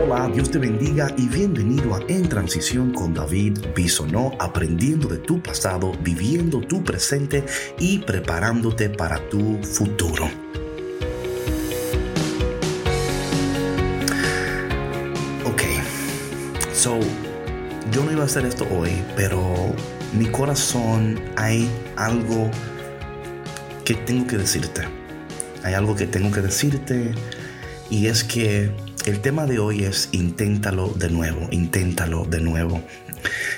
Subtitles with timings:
[0.00, 5.42] Hola, Dios te bendiga y bienvenido a En Transición con David Bisonó, aprendiendo de tu
[5.42, 7.44] pasado, viviendo tu presente
[7.80, 10.26] y preparándote para tu futuro.
[15.44, 15.62] Ok,
[16.72, 17.00] so
[17.90, 19.74] yo no iba a hacer esto hoy, pero
[20.16, 22.48] mi corazón hay algo
[23.84, 24.82] que tengo que decirte.
[25.64, 27.14] Hay algo que tengo que decirte
[27.90, 28.70] y es que
[29.08, 32.82] el tema de hoy es inténtalo de nuevo, inténtalo de nuevo.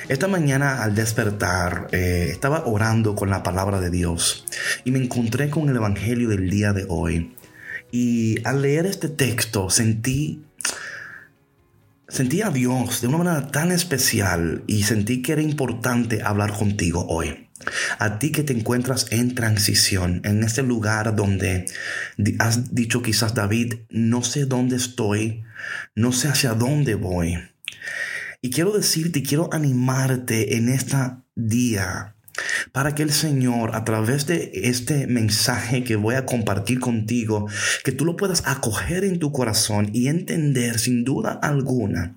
[0.08, 4.44] Esta mañana al despertar eh, estaba orando con la palabra de Dios
[4.84, 7.34] y me encontré con el Evangelio del día de hoy.
[7.90, 10.44] Y al leer este texto sentí
[12.08, 17.06] sentí a Dios de una manera tan especial y sentí que era importante hablar contigo
[17.08, 17.49] hoy.
[17.98, 21.66] A ti que te encuentras en transición, en ese lugar donde
[22.38, 25.42] has dicho quizás David, no sé dónde estoy,
[25.94, 27.38] no sé hacia dónde voy.
[28.42, 30.96] Y quiero decirte, quiero animarte en este
[31.34, 32.16] día
[32.72, 37.46] para que el Señor, a través de este mensaje que voy a compartir contigo,
[37.84, 42.14] que tú lo puedas acoger en tu corazón y entender sin duda alguna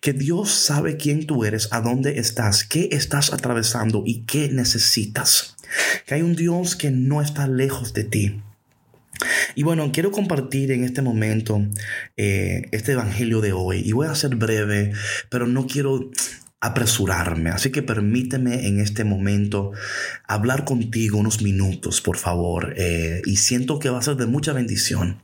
[0.00, 5.56] que Dios sabe quién tú eres, a dónde estás, qué estás atravesando y qué necesitas.
[6.06, 8.40] Que hay un Dios que no está lejos de ti.
[9.54, 11.66] Y bueno, quiero compartir en este momento
[12.16, 13.82] eh, este evangelio de hoy.
[13.84, 14.92] Y voy a ser breve,
[15.30, 16.10] pero no quiero
[16.60, 17.50] apresurarme.
[17.50, 19.72] Así que permíteme en este momento
[20.26, 22.74] hablar contigo unos minutos, por favor.
[22.76, 25.22] Eh, y siento que va a ser de mucha bendición.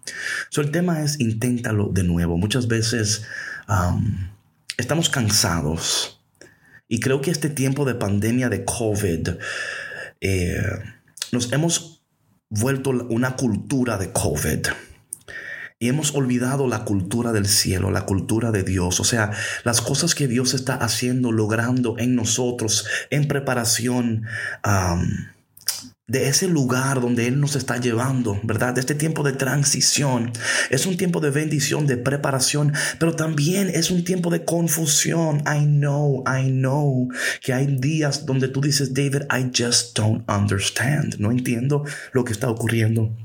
[0.50, 2.36] So, el tema es inténtalo de nuevo.
[2.36, 3.22] Muchas veces
[4.77, 6.20] estamos cansados.
[6.89, 9.28] Y creo que este tiempo de pandemia de COVID
[10.20, 10.62] eh,
[11.33, 12.02] nos hemos
[12.50, 14.67] vuelto una cultura de COVID.
[15.83, 19.33] Y hemos olvidado la cultura del cielo, la cultura de Dios, o sea,
[19.64, 24.27] las cosas que Dios está haciendo, logrando en nosotros, en preparación
[26.07, 28.74] de ese lugar donde Él nos está llevando, ¿verdad?
[28.74, 30.33] De este tiempo de transición.
[30.70, 35.42] Es un tiempo de bendición, de preparación, pero también es un tiempo de confusión.
[35.46, 37.08] I know, I know
[37.40, 41.17] que hay días donde tú dices, David, I just don't understand.
[41.18, 43.17] No entiendo lo que está ocurriendo.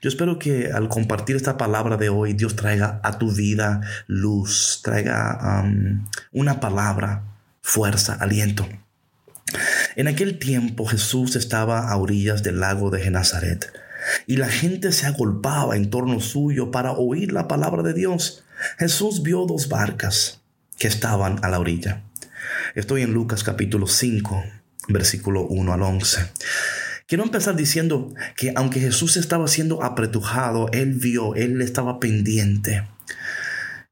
[0.00, 4.80] Yo espero que al compartir esta palabra de hoy, Dios traiga a tu vida luz,
[4.82, 7.24] traiga um, una palabra,
[7.62, 8.66] fuerza, aliento.
[9.96, 13.72] En aquel tiempo Jesús estaba a orillas del lago de Genazaret
[14.26, 18.44] y la gente se agolpaba en torno suyo para oír la palabra de Dios.
[18.78, 20.42] Jesús vio dos barcas
[20.78, 22.02] que estaban a la orilla.
[22.74, 24.44] Estoy en Lucas capítulo 5,
[24.88, 26.26] versículo 1 al 11.
[27.06, 32.84] Quiero empezar diciendo que aunque Jesús estaba siendo apretujado, Él vio, Él estaba pendiente.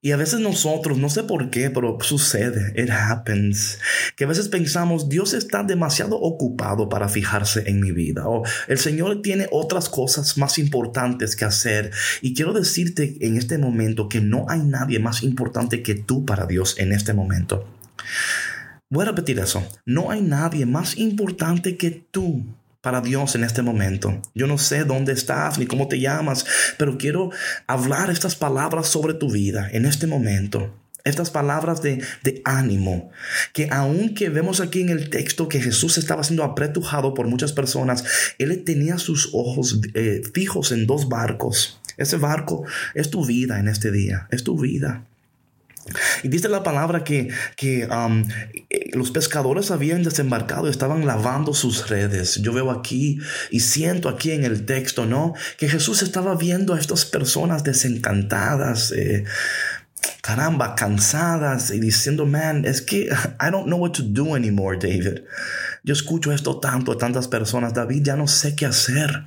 [0.04, 3.78] Y a veces nosotros, no sé por qué, pero sucede, it happens,
[4.16, 8.76] que a veces pensamos, Dios está demasiado ocupado para fijarse en mi vida, o el
[8.76, 11.91] Señor tiene otras cosas más importantes que hacer.
[12.20, 16.44] Y quiero decirte en este momento que no hay nadie más importante que tú para
[16.44, 17.66] Dios en este momento.
[18.91, 22.44] Voy a repetir eso, no hay nadie más importante que tú
[22.84, 24.21] para Dios en este momento.
[24.34, 26.45] Yo no sé dónde estás ni cómo te llamas,
[26.78, 27.31] pero quiero
[27.67, 30.78] hablar estas palabras sobre tu vida en este momento.
[31.03, 32.03] Estas palabras de,
[32.45, 33.11] ánimo,
[33.53, 38.05] que aunque vemos aquí en el texto que Jesús estaba siendo apretujado por muchas personas,
[38.39, 41.81] Él tenía sus ojos eh, fijos en dos barcos.
[41.97, 42.65] Ese barco
[42.95, 45.06] es tu vida en este día, es tu vida.
[46.22, 48.25] Y dice la palabra que, que um,
[48.71, 52.37] eh, los pescadores habían desembarcado estaban lavando sus redes.
[52.37, 53.19] Yo veo aquí
[53.50, 55.34] y siento aquí en el texto, ¿no?
[55.59, 58.93] Que Jesús estaba viendo a estas personas desencantadas.
[58.93, 59.25] Eh,
[60.21, 63.09] caramba, cansadas y diciendo, man, es que
[63.41, 65.22] I don't know what to do anymore, David.
[65.83, 69.27] Yo escucho esto tanto tantas personas, David, ya no sé qué hacer.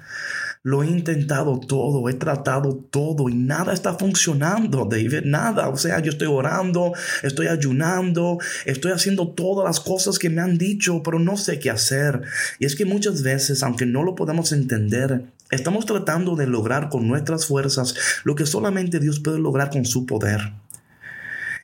[0.64, 5.70] Lo he intentado todo, he tratado todo y nada está funcionando, David, nada.
[5.70, 6.94] O sea, yo estoy orando,
[7.24, 11.70] estoy ayunando, estoy haciendo todas las cosas que me han dicho, pero no sé qué
[11.70, 12.22] hacer.
[12.60, 17.08] Y es que muchas veces, aunque no lo podamos entender, estamos tratando de lograr con
[17.08, 20.54] nuestras fuerzas lo que solamente Dios puede lograr con su poder.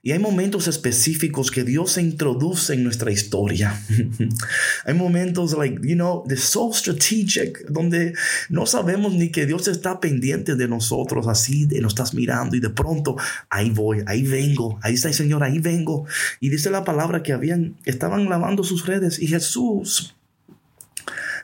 [0.05, 3.81] Y hay momentos específicos que Dios se introduce en nuestra historia.
[4.85, 8.13] hay momentos, like, you know, de so strategic, donde
[8.49, 12.59] no sabemos ni que Dios está pendiente de nosotros, así, de nos estás mirando y
[12.59, 13.15] de pronto,
[13.49, 16.05] ahí voy, ahí vengo, ahí está el Señor, ahí vengo.
[16.41, 20.17] Y dice la palabra que habían, estaban lavando sus redes y Jesús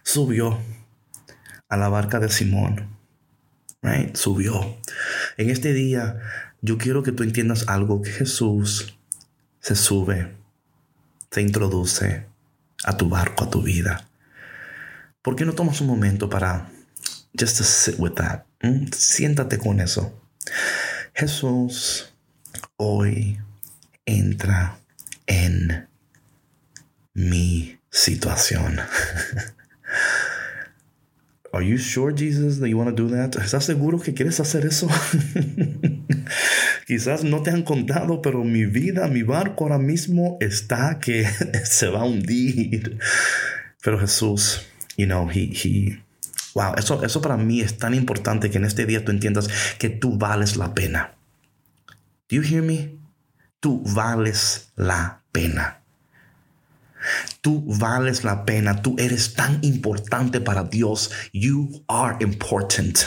[0.03, 0.59] subió
[1.69, 2.89] a la barca de Simón.
[3.81, 4.17] Right?
[4.17, 4.81] Subió.
[5.37, 6.19] En este día
[6.61, 8.97] yo quiero que tú entiendas algo que Jesús
[9.61, 10.35] se sube,
[11.31, 12.25] se introduce
[12.83, 14.09] a tu barco, a tu vida.
[15.21, 16.69] ¿Por qué no tomas un momento para
[17.37, 18.45] just to sit with that?
[18.61, 18.87] ¿Mm?
[18.93, 20.13] Siéntate con eso.
[21.13, 22.13] Jesús
[22.77, 23.39] hoy
[24.05, 24.79] entra
[25.27, 25.87] en
[27.13, 28.79] mi situación.
[31.51, 33.35] Are you sure, Jesus, that you want to do that?
[33.37, 34.87] ¿Estás seguro que quieres hacer eso?
[36.87, 41.27] Quizás no te han contado, pero mi vida, mi barco ahora mismo está que
[41.63, 42.99] se va a hundir.
[43.81, 44.61] Pero Jesús,
[44.97, 46.03] you know, he, he,
[46.53, 49.47] wow, eso, eso para mí es tan importante que en este día tú entiendas
[49.77, 51.15] que tú vales la pena.
[52.29, 52.97] Do you hear me?
[53.59, 55.81] Tú vales la pena.
[57.41, 61.11] Tú vales la pena, tú eres tan importante para Dios.
[61.31, 62.99] You are important.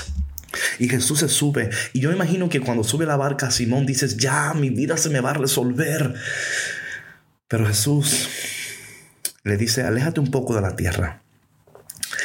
[0.79, 1.71] Y Jesús se sube.
[1.93, 5.21] Y yo imagino que cuando sube la barca, Simón dices, ya, mi vida se me
[5.21, 6.15] va a resolver.
[7.49, 8.29] Pero Jesús
[9.45, 11.23] le dice, aléjate un poco de la tierra.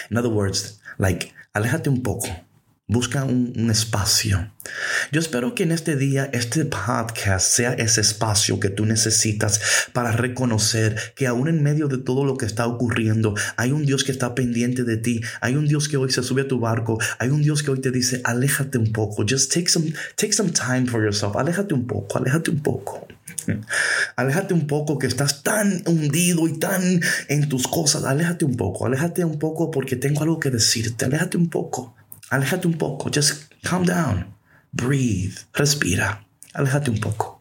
[0.10, 2.28] In other words, like, aléjate un poco.
[2.90, 4.50] Busca un, espacio.
[5.12, 9.60] Yo espero que en este día este podcast sea ese espacio que tú necesitas
[9.92, 14.06] para reconocer que aún en medio de todo lo que está ocurriendo, hay un Dios
[14.06, 16.98] que está pendiente de ti, hay un Dios que hoy se sube a tu barco,
[17.20, 20.52] hay un Dios que hoy te dice, aléjate un poco, just take some, take some
[20.52, 23.06] time for yourself, aléjate un poco, aléjate un poco.
[24.16, 28.04] Aléjate un poco que estás tan hundido y tan en tus cosas.
[28.04, 31.06] Aléjate un poco, aléjate un poco porque tengo algo que decirte.
[31.06, 31.96] Aléjate un poco.
[32.30, 33.10] Aléjate un poco.
[33.14, 34.36] Just calm down.
[34.72, 35.38] Breathe.
[35.54, 36.26] Respira.
[36.54, 37.38] Aléjate un poco.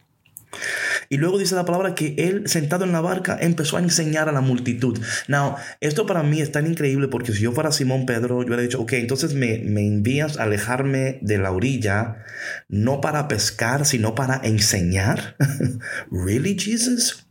[1.09, 4.31] Y luego dice la palabra que él, sentado en la barca, empezó a enseñar a
[4.31, 4.99] la multitud.
[5.27, 8.61] Now, esto para mí es tan increíble porque si yo fuera Simón Pedro, yo hubiera
[8.61, 12.25] dicho, ok, entonces me, me envías a alejarme de la orilla,
[12.67, 15.37] no para pescar, sino para enseñar.
[16.11, 17.27] really, Jesus?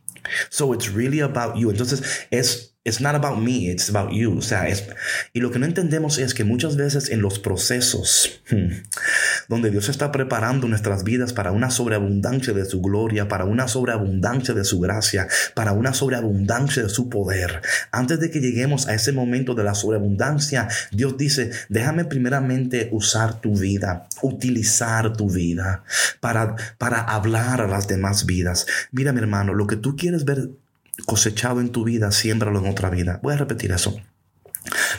[0.48, 1.70] So it's really about you.
[1.70, 4.38] Entonces es It's not about me, it's about you.
[4.38, 4.84] O sea, es,
[5.32, 8.68] y lo que no entendemos es que muchas veces en los procesos hmm,
[9.48, 14.54] donde Dios está preparando nuestras vidas para una sobreabundancia de su gloria, para una sobreabundancia
[14.54, 17.60] de su gracia, para una sobreabundancia de su poder,
[17.90, 23.40] antes de que lleguemos a ese momento de la sobreabundancia, Dios dice, déjame primeramente usar
[23.40, 25.82] tu vida, utilizar tu vida
[26.20, 28.68] para, para hablar a las demás vidas.
[28.92, 30.50] Mira mi hermano, lo que tú quieres ver
[31.04, 33.20] cosechado en tu vida, siémbralo en otra vida.
[33.22, 33.96] Voy a repetir eso.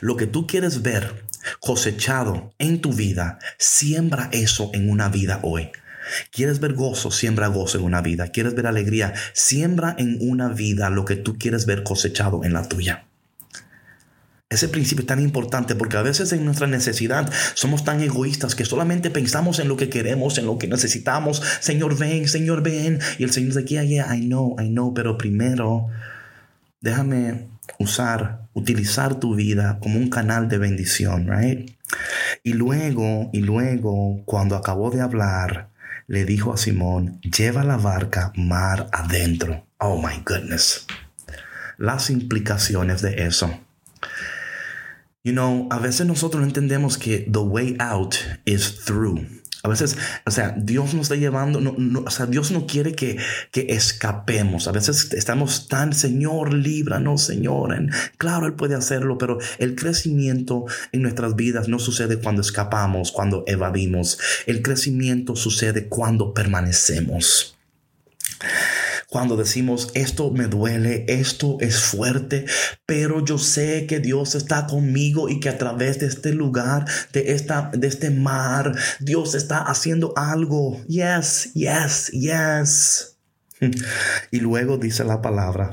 [0.02, 1.24] Lo que tú quieres ver
[1.60, 5.72] cosechado en tu vida, siembra eso en una vida hoy.
[6.32, 7.12] ¿Quieres ver gozo?
[7.12, 8.30] Siembra gozo en una vida.
[8.30, 9.14] ¿Quieres ver alegría?
[9.34, 13.07] Siembra en una vida lo que tú quieres ver cosechado en la tuya.
[14.50, 18.64] Ese principio es tan importante porque a veces en nuestra necesidad somos tan egoístas que
[18.64, 21.42] solamente pensamos en lo que queremos, en lo que necesitamos.
[21.60, 23.00] Señor, ven, Señor, ven.
[23.18, 25.88] Y el Señor dice, yeah, yeah, I know, I know, pero primero
[26.80, 27.50] déjame
[27.80, 31.70] usar, utilizar tu vida como un canal de bendición, right?
[32.44, 35.70] Y luego, y luego, cuando acabó de hablar,
[36.08, 39.68] le dijo a Simón, lleva la barca mar adentro.
[39.78, 40.86] Oh my goodness.
[41.78, 43.60] Las implicaciones de eso.
[45.24, 48.16] You know, a veces nosotros no entendemos que the way out
[48.46, 49.26] is through.
[49.64, 51.76] A veces, o sea, Dios nos está llevando, no,
[52.06, 53.18] o sea, Dios no quiere que,
[53.52, 54.68] que escapemos.
[54.70, 57.76] A veces estamos tan, Señor, líbranos, Señor.
[58.18, 63.44] Claro, Él puede hacerlo, pero el crecimiento en nuestras vidas no sucede cuando escapamos, cuando
[63.48, 64.20] evadimos.
[64.46, 67.57] El crecimiento sucede cuando permanecemos.
[69.10, 72.46] Cuando decimos, esto me duele, esto es fuerte,
[72.86, 77.32] pero yo sé que Dios está conmigo y que a través de este lugar, de,
[77.32, 80.84] esta, de este mar, Dios está haciendo algo.
[80.88, 83.18] Yes, yes, yes.
[84.32, 85.72] Y luego dice la palabra,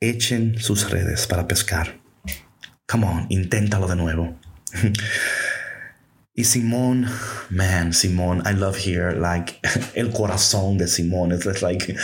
[0.00, 2.00] echen sus redes para pescar.
[2.86, 4.38] Come on, inténtalo de nuevo.
[6.38, 7.04] Y Simón,
[7.50, 9.58] man, Simón, I love here, like,
[9.96, 11.32] el corazón de Simón.
[11.32, 11.96] It's like,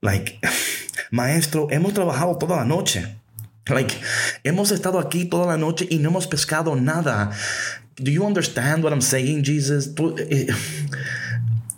[0.00, 0.40] like,
[1.10, 3.04] maestro, hemos trabajado toda la noche.
[3.68, 3.94] Like,
[4.42, 7.30] hemos estado aquí toda la noche y no hemos pescado nada.
[7.96, 9.90] Do you understand what I'm saying, Jesus?
[10.30, 10.46] Eh,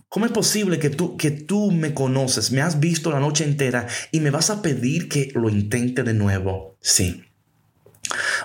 [0.09, 3.89] ¿Cómo es posible que tú, que tú me conoces, me has visto la noche entera
[4.13, 6.77] y me vas a pedir que lo intente de nuevo?
[6.81, 7.25] Sí.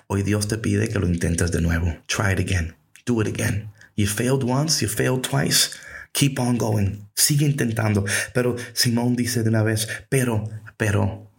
[0.08, 1.96] Hoy Dios te pide que lo intentes de nuevo.
[2.08, 2.80] Try it again.
[3.05, 3.72] Do it again.
[3.96, 5.72] You failed once, you failed twice.
[6.13, 7.08] Keep on going.
[7.15, 8.05] Sigue intentando.
[8.34, 11.31] Pero Simón dice de una vez, pero, pero,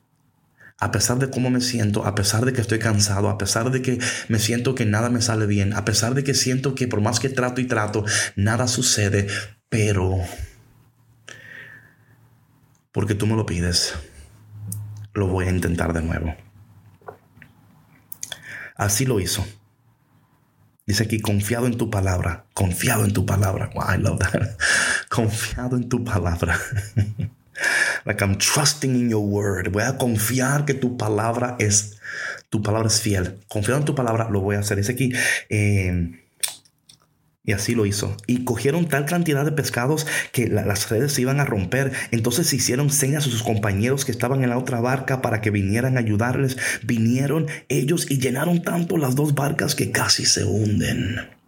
[0.78, 3.83] a pesar de cómo me siento, a pesar de que estoy cansado, a pesar de
[3.83, 7.00] que me siento que nada me sale bien, a pesar de que siento que por
[7.00, 8.04] más que trato y trato,
[8.35, 9.28] nada sucede,
[9.69, 10.19] pero
[12.90, 13.95] porque tú me lo pides,
[15.14, 16.35] lo voy a intentar de nuevo.
[18.76, 19.47] Así lo hizo.
[20.86, 23.70] Dice aquí, confiado en tu palabra, confiado en tu palabra.
[23.74, 24.56] Wow, I love that.
[25.08, 26.58] Confiado en tu palabra.
[28.04, 29.70] Like I'm trusting in your word.
[29.70, 32.00] Voy a confiar que tu palabra es,
[32.50, 33.38] tu palabra es fiel.
[33.46, 34.78] Confiado en tu palabra, lo voy a hacer.
[34.78, 35.12] Dice aquí,
[35.48, 36.18] eh,
[37.44, 38.16] y así lo hizo.
[38.26, 41.92] Y cogieron tal cantidad de pescados que las redes se iban a romper.
[42.11, 45.96] Entonces hicieron señas a sus compañeros que estaban en la otra barca para que vinieran
[45.96, 46.56] a ayudarles.
[46.84, 51.41] Vinieron ellos y llenaron tanto las dos barcas que casi se hunden.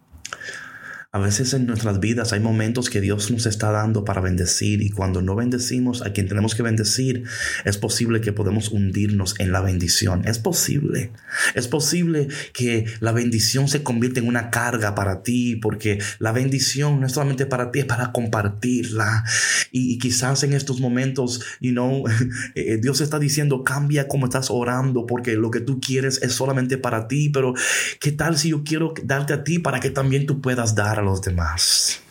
[1.15, 4.89] A veces en nuestras vidas hay momentos que Dios nos está dando para bendecir y
[4.89, 7.23] cuando no bendecimos a quien tenemos que bendecir,
[7.63, 10.27] es posible que podemos hundirnos en la bendición.
[10.27, 11.11] Es posible.
[11.53, 16.99] Es posible que la bendición se convierta en una carga para ti porque la bendición
[16.99, 19.23] no es solamente para ti, es para compartirla.
[19.71, 22.03] Y, quizás en estos momentos, you know,
[22.55, 26.77] eh, Dios está diciendo, cambia como estás orando porque lo que tú quieres es solamente
[26.77, 27.53] para ti, pero
[28.01, 31.21] ¿qué tal si yo quiero darte a ti para que también tú puedas dar los
[31.21, 32.01] demás.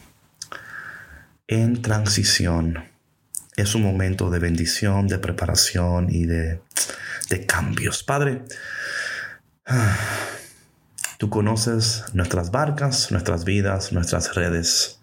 [1.46, 2.84] En transición
[3.56, 6.62] es un momento de bendición, de preparación y de,
[7.28, 8.02] de cambios.
[8.02, 8.44] Padre,
[11.18, 15.00] tú conoces nuestras barcas, nuestras vidas, nuestras redes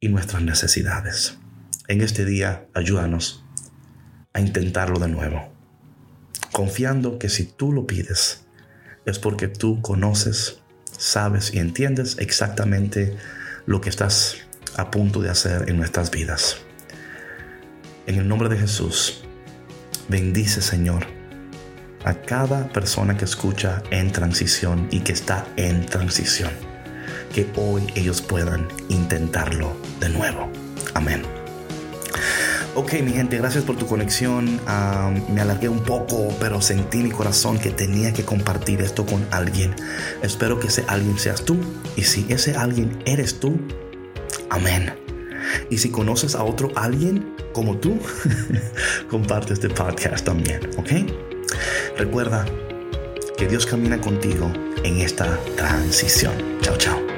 [0.00, 1.38] y nuestras necesidades.
[1.88, 3.44] En este día, ayúdanos
[4.32, 5.52] a intentarlo de nuevo,
[6.52, 8.44] confiando que si tú lo pides,
[9.06, 10.60] es porque tú conoces,
[11.00, 13.16] sabes y entiendes exactamente
[13.66, 14.36] lo que estás
[14.76, 16.58] a punto de hacer en nuestras vidas.
[18.06, 19.22] En el nombre de Jesús,
[20.08, 21.06] bendice Señor
[22.04, 26.50] a cada persona que escucha en transición y que está en transición.
[27.34, 30.50] Que hoy ellos puedan intentarlo de nuevo.
[30.94, 31.39] Amén.
[32.76, 34.60] Ok, mi gente, gracias por tu conexión.
[35.34, 39.74] me alargué un poco, pero sentí mi corazón que tenía que compartir esto con alguien.
[40.22, 41.56] Espero que ese alguien seas tú.
[41.96, 43.58] Y si ese alguien eres tú,
[44.50, 44.92] amén.
[45.68, 47.98] Y si conoces a otro alguien como tú,
[49.10, 51.10] comparte este podcast también, ¿ok?
[51.98, 52.46] Recuerda
[53.36, 54.50] que Dios camina contigo
[54.84, 56.34] en esta transición.
[56.60, 57.09] Chao, chao.